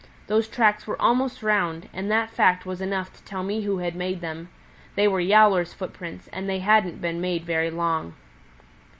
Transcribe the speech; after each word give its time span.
Those 0.25 0.47
tracks 0.47 0.87
were 0.87 0.99
almost 0.99 1.43
round, 1.43 1.87
and 1.93 2.09
that 2.09 2.31
fact 2.31 2.65
was 2.65 2.81
enough 2.81 3.13
to 3.13 3.23
tell 3.23 3.43
me 3.43 3.61
who 3.61 3.77
had 3.77 3.95
made 3.95 4.19
them. 4.19 4.49
They 4.95 5.07
were 5.07 5.19
Yowler's 5.19 5.75
footprints, 5.75 6.27
and 6.29 6.49
they 6.49 6.57
hadn't 6.57 6.99
been 7.01 7.21
made 7.21 7.45
very 7.45 7.69
long. 7.69 8.15